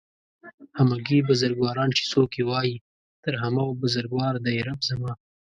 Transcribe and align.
همگي 0.77 1.19
بزرگواران 1.29 1.89
چې 1.97 2.03
څوک 2.11 2.29
يې 2.39 2.43
وايي 2.49 2.75
تر 3.23 3.33
همه 3.43 3.61
و 3.65 3.79
بزرگوار 3.83 4.33
دئ 4.45 4.57
رب 4.67 4.79
زما 4.89 5.11